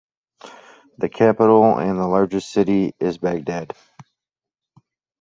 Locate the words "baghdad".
3.19-3.75